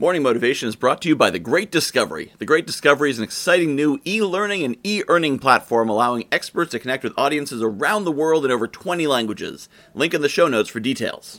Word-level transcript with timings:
Morning 0.00 0.22
Motivation 0.22 0.66
is 0.66 0.76
brought 0.76 1.02
to 1.02 1.10
you 1.10 1.14
by 1.14 1.28
The 1.28 1.38
Great 1.38 1.70
Discovery. 1.70 2.32
The 2.38 2.46
Great 2.46 2.66
Discovery 2.66 3.10
is 3.10 3.18
an 3.18 3.24
exciting 3.24 3.76
new 3.76 4.00
e 4.06 4.22
learning 4.22 4.62
and 4.62 4.78
e 4.82 5.02
earning 5.08 5.38
platform 5.38 5.90
allowing 5.90 6.26
experts 6.32 6.70
to 6.70 6.78
connect 6.78 7.04
with 7.04 7.12
audiences 7.18 7.62
around 7.62 8.04
the 8.04 8.10
world 8.10 8.46
in 8.46 8.50
over 8.50 8.66
20 8.66 9.06
languages. 9.06 9.68
Link 9.92 10.14
in 10.14 10.22
the 10.22 10.28
show 10.30 10.48
notes 10.48 10.70
for 10.70 10.80
details. 10.80 11.36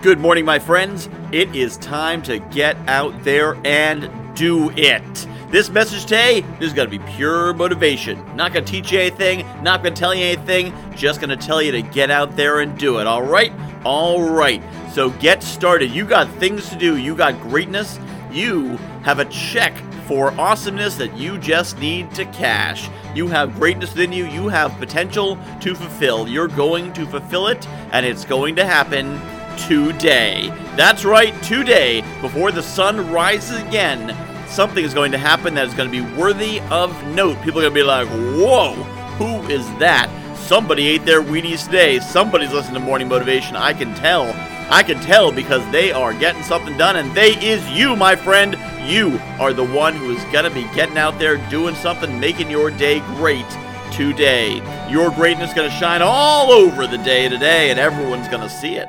Good 0.00 0.18
morning, 0.18 0.46
my 0.46 0.58
friends. 0.58 1.10
It 1.32 1.54
is 1.54 1.76
time 1.76 2.22
to 2.22 2.38
get 2.38 2.78
out 2.88 3.22
there 3.22 3.60
and 3.66 4.10
do 4.34 4.70
it. 4.78 5.26
This 5.50 5.68
message 5.68 6.04
today 6.04 6.46
is 6.60 6.72
going 6.72 6.90
to 6.90 6.98
be 6.98 7.04
pure 7.12 7.52
motivation. 7.52 8.18
Not 8.34 8.54
going 8.54 8.64
to 8.64 8.72
teach 8.72 8.90
you 8.90 9.00
anything, 9.00 9.46
not 9.62 9.82
going 9.82 9.94
to 9.94 10.00
tell 10.00 10.14
you 10.14 10.24
anything, 10.24 10.72
just 10.96 11.20
going 11.20 11.28
to 11.28 11.36
tell 11.36 11.60
you 11.60 11.72
to 11.72 11.82
get 11.82 12.10
out 12.10 12.36
there 12.36 12.60
and 12.60 12.76
do 12.78 13.00
it, 13.00 13.06
all 13.06 13.22
right? 13.22 13.52
All 13.84 14.30
right. 14.30 14.62
So 14.94 15.10
get 15.10 15.42
started. 15.42 15.90
You 15.90 16.04
got 16.04 16.30
things 16.34 16.68
to 16.68 16.76
do, 16.76 16.96
you 16.96 17.16
got 17.16 17.40
greatness, 17.42 17.98
you 18.30 18.76
have 19.02 19.18
a 19.18 19.24
check 19.24 19.76
for 20.06 20.30
awesomeness 20.40 20.94
that 20.98 21.16
you 21.16 21.36
just 21.36 21.76
need 21.80 22.14
to 22.14 22.24
cash. 22.26 22.88
You 23.12 23.26
have 23.26 23.56
greatness 23.56 23.90
within 23.90 24.12
you, 24.12 24.26
you 24.26 24.46
have 24.46 24.70
potential 24.78 25.36
to 25.62 25.74
fulfill. 25.74 26.28
You're 26.28 26.46
going 26.46 26.92
to 26.92 27.06
fulfill 27.06 27.48
it, 27.48 27.66
and 27.90 28.06
it's 28.06 28.24
going 28.24 28.54
to 28.54 28.64
happen 28.64 29.20
today. 29.66 30.50
That's 30.76 31.04
right, 31.04 31.34
today, 31.42 32.02
before 32.20 32.52
the 32.52 32.62
sun 32.62 33.10
rises 33.10 33.60
again, 33.62 34.16
something 34.46 34.84
is 34.84 34.94
going 34.94 35.10
to 35.10 35.18
happen 35.18 35.54
that 35.54 35.66
is 35.66 35.74
going 35.74 35.90
to 35.90 36.04
be 36.04 36.16
worthy 36.16 36.60
of 36.70 36.92
note. 37.08 37.42
People 37.42 37.58
are 37.58 37.68
going 37.68 37.74
to 37.74 37.80
be 37.80 37.82
like, 37.82 38.06
whoa, 38.38 38.74
who 39.18 39.42
is 39.48 39.66
that? 39.80 40.08
Somebody 40.36 40.86
ate 40.86 41.04
their 41.04 41.20
Wheaties 41.20 41.64
today. 41.64 41.98
Somebody's 41.98 42.52
listening 42.52 42.74
to 42.74 42.80
Morning 42.80 43.08
Motivation. 43.08 43.56
I 43.56 43.72
can 43.72 43.92
tell. 43.96 44.32
I 44.70 44.82
can 44.82 45.00
tell 45.00 45.30
because 45.30 45.68
they 45.70 45.92
are 45.92 46.12
getting 46.14 46.42
something 46.42 46.76
done, 46.76 46.96
and 46.96 47.14
they 47.14 47.32
is 47.44 47.68
you, 47.70 47.96
my 47.96 48.16
friend. 48.16 48.56
You 48.88 49.18
are 49.40 49.52
the 49.52 49.64
one 49.64 49.94
who 49.94 50.10
is 50.10 50.24
going 50.24 50.44
to 50.44 50.50
be 50.50 50.64
getting 50.74 50.98
out 50.98 51.18
there 51.18 51.36
doing 51.48 51.74
something, 51.76 52.18
making 52.18 52.50
your 52.50 52.70
day 52.70 53.00
great 53.16 53.46
today. 53.92 54.56
Your 54.90 55.10
greatness 55.10 55.54
going 55.54 55.70
to 55.70 55.76
shine 55.76 56.02
all 56.02 56.50
over 56.50 56.86
the 56.86 56.98
day 56.98 57.28
today, 57.28 57.70
and 57.70 57.78
everyone's 57.78 58.28
going 58.28 58.42
to 58.42 58.50
see 58.50 58.74
it. 58.74 58.88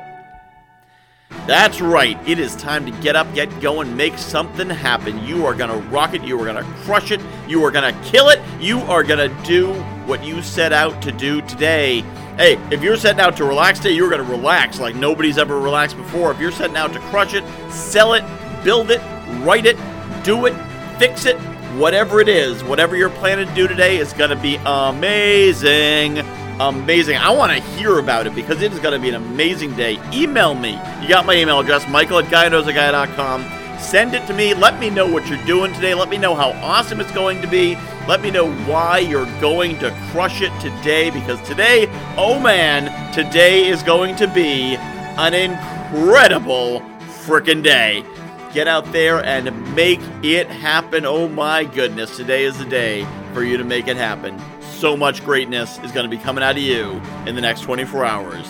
That's 1.46 1.80
right. 1.80 2.18
It 2.28 2.38
is 2.38 2.56
time 2.56 2.86
to 2.86 2.92
get 3.00 3.14
up, 3.14 3.32
get 3.32 3.60
going, 3.60 3.96
make 3.96 4.18
something 4.18 4.68
happen. 4.68 5.24
You 5.24 5.46
are 5.46 5.54
going 5.54 5.70
to 5.70 5.88
rock 5.88 6.14
it. 6.14 6.22
You 6.22 6.40
are 6.40 6.44
going 6.44 6.62
to 6.62 6.70
crush 6.82 7.12
it. 7.12 7.20
You 7.46 7.62
are 7.64 7.70
going 7.70 7.94
to 7.94 8.00
kill 8.02 8.28
it. 8.30 8.40
You 8.60 8.80
are 8.80 9.04
going 9.04 9.30
to 9.30 9.44
do 9.44 9.72
what 10.06 10.24
you 10.24 10.42
set 10.42 10.72
out 10.72 11.02
to 11.02 11.12
do 11.12 11.40
today. 11.42 12.00
Hey, 12.36 12.58
if 12.70 12.82
you're 12.82 12.96
setting 12.96 13.20
out 13.20 13.36
to 13.38 13.44
relax 13.44 13.78
today, 13.78 13.94
you're 13.94 14.10
going 14.10 14.24
to 14.24 14.30
relax 14.30 14.78
like 14.78 14.94
nobody's 14.94 15.38
ever 15.38 15.58
relaxed 15.58 15.96
before. 15.96 16.32
If 16.32 16.40
you're 16.40 16.52
setting 16.52 16.76
out 16.76 16.92
to 16.92 17.00
crush 17.00 17.34
it, 17.34 17.44
sell 17.70 18.14
it, 18.14 18.24
build 18.64 18.90
it, 18.90 19.00
write 19.42 19.66
it, 19.66 19.76
do 20.22 20.46
it, 20.46 20.54
fix 20.98 21.26
it, 21.26 21.36
whatever 21.78 22.20
it 22.20 22.28
is, 22.28 22.62
whatever 22.64 22.96
you're 22.96 23.10
planning 23.10 23.46
to 23.46 23.54
do 23.54 23.68
today 23.68 23.96
is 23.98 24.12
going 24.12 24.30
to 24.30 24.36
be 24.36 24.56
amazing 24.64 26.24
amazing. 26.60 27.18
I 27.18 27.30
want 27.30 27.52
to 27.52 27.60
hear 27.76 27.98
about 27.98 28.26
it 28.26 28.34
because 28.34 28.62
it 28.62 28.72
is 28.72 28.78
going 28.78 28.94
to 28.94 28.98
be 28.98 29.10
an 29.10 29.14
amazing 29.14 29.74
day. 29.74 30.00
Email 30.12 30.54
me. 30.54 30.72
You 31.02 31.08
got 31.08 31.26
my 31.26 31.34
email 31.34 31.60
address, 31.60 31.86
michael 31.88 32.18
at 32.18 32.26
guyknowsaguy.com. 32.26 33.55
Send 33.78 34.14
it 34.14 34.26
to 34.26 34.34
me. 34.34 34.54
Let 34.54 34.78
me 34.80 34.90
know 34.90 35.06
what 35.06 35.28
you're 35.28 35.44
doing 35.44 35.72
today. 35.72 35.94
Let 35.94 36.08
me 36.08 36.18
know 36.18 36.34
how 36.34 36.50
awesome 36.62 37.00
it's 37.00 37.12
going 37.12 37.40
to 37.42 37.48
be. 37.48 37.76
Let 38.08 38.20
me 38.20 38.30
know 38.30 38.50
why 38.64 38.98
you're 38.98 39.26
going 39.40 39.78
to 39.78 39.90
crush 40.10 40.40
it 40.42 40.52
today 40.60 41.10
because 41.10 41.40
today, 41.42 41.86
oh 42.16 42.38
man, 42.40 43.12
today 43.12 43.66
is 43.66 43.82
going 43.82 44.16
to 44.16 44.28
be 44.28 44.76
an 44.76 45.34
incredible 45.34 46.80
freaking 47.24 47.62
day. 47.62 48.04
Get 48.52 48.68
out 48.68 48.90
there 48.92 49.24
and 49.24 49.74
make 49.74 50.00
it 50.22 50.48
happen. 50.48 51.04
Oh 51.04 51.28
my 51.28 51.64
goodness, 51.64 52.16
today 52.16 52.44
is 52.44 52.58
the 52.58 52.64
day 52.64 53.06
for 53.34 53.42
you 53.42 53.56
to 53.56 53.64
make 53.64 53.88
it 53.88 53.96
happen 53.96 54.40
so 54.76 54.94
much 54.94 55.24
greatness 55.24 55.78
is 55.78 55.90
going 55.90 56.04
to 56.04 56.14
be 56.14 56.22
coming 56.22 56.44
out 56.44 56.56
of 56.56 56.62
you 56.62 57.00
in 57.26 57.34
the 57.34 57.40
next 57.40 57.62
24 57.62 58.04
hours. 58.04 58.46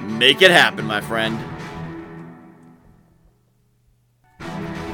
Make 0.00 0.42
it 0.42 0.50
happen, 0.50 0.84
my 0.84 1.00
friend. 1.00 1.38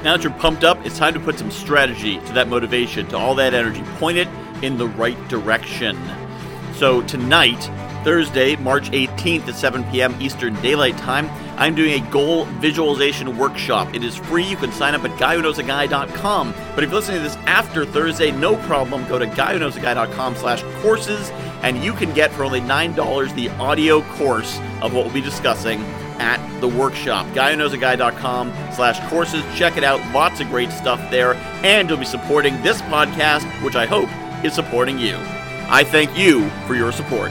Now 0.04 0.16
that 0.16 0.22
you're 0.22 0.32
pumped 0.32 0.62
up, 0.62 0.84
it's 0.86 0.96
time 0.96 1.12
to 1.14 1.20
put 1.20 1.38
some 1.38 1.50
strategy 1.50 2.18
to 2.18 2.32
that 2.34 2.48
motivation, 2.48 3.08
to 3.08 3.18
all 3.18 3.34
that 3.34 3.52
energy. 3.52 3.82
Point 3.98 4.18
it 4.18 4.28
in 4.62 4.78
the 4.78 4.86
right 4.86 5.16
direction. 5.28 5.98
So, 6.74 7.02
tonight, 7.02 7.58
Thursday, 8.04 8.54
March 8.56 8.90
18th 8.92 9.48
at 9.48 9.56
7 9.56 9.82
p.m. 9.90 10.14
Eastern 10.20 10.54
Daylight 10.62 10.96
Time, 10.98 11.28
I'm 11.56 11.74
doing 11.74 12.00
a 12.00 12.10
goal 12.10 12.44
visualization 12.44 13.36
workshop. 13.36 13.92
It 13.92 14.04
is 14.04 14.14
free. 14.14 14.44
You 14.44 14.56
can 14.56 14.70
sign 14.70 14.94
up 14.94 15.04
at 15.04 15.10
guywhoknowsaguy.com. 15.18 16.54
But 16.76 16.84
if 16.84 16.90
you're 16.90 17.00
listening 17.00 17.18
to 17.18 17.24
this 17.24 17.36
after 17.46 17.84
Thursday, 17.84 18.30
no 18.30 18.54
problem. 18.66 19.04
Go 19.08 19.18
to 19.18 19.26
guywhoknowsaguy.com 19.26 20.36
slash 20.36 20.62
courses, 20.80 21.30
and 21.62 21.82
you 21.82 21.92
can 21.92 22.14
get 22.14 22.30
for 22.30 22.44
only 22.44 22.60
$9 22.60 23.34
the 23.34 23.48
audio 23.50 24.02
course 24.14 24.60
of 24.80 24.94
what 24.94 25.04
we'll 25.04 25.14
be 25.14 25.20
discussing 25.20 25.84
at 26.18 26.38
the 26.60 26.68
workshop. 26.68 27.26
guywhoknowsaguy.com 27.28 28.52
slash 28.72 29.10
courses. 29.10 29.44
Check 29.54 29.76
it 29.76 29.84
out. 29.84 30.00
Lots 30.12 30.40
of 30.40 30.48
great 30.48 30.70
stuff 30.70 31.00
there. 31.10 31.34
And 31.64 31.88
you'll 31.88 31.98
be 31.98 32.04
supporting 32.04 32.60
this 32.62 32.82
podcast, 32.82 33.44
which 33.62 33.76
I 33.76 33.86
hope 33.86 34.08
is 34.44 34.54
supporting 34.54 34.98
you. 34.98 35.16
I 35.70 35.84
thank 35.84 36.16
you 36.16 36.48
for 36.66 36.74
your 36.74 36.92
support. 36.92 37.30